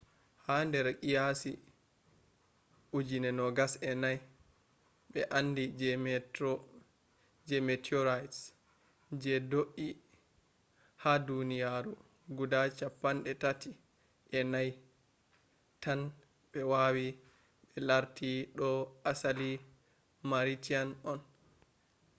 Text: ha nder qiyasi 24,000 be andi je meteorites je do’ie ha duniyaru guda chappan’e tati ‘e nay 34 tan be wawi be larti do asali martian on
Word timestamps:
ha 0.45 0.55
nder 0.67 0.87
qiyasi 1.01 1.51
24,000 2.97 4.13
be 5.11 5.21
andi 5.37 5.63
je 7.53 7.57
meteorites 7.67 8.37
je 9.21 9.33
do’ie 9.51 9.89
ha 11.01 11.13
duniyaru 11.27 11.91
guda 12.37 12.59
chappan’e 12.77 13.33
tati 13.43 13.69
‘e 14.39 14.39
nay 14.53 14.69
34 14.69 15.81
tan 15.83 15.99
be 16.51 16.59
wawi 16.71 17.07
be 17.69 17.77
larti 17.87 18.31
do 18.57 18.69
asali 19.11 19.51
martian 20.31 20.87
on 21.11 21.19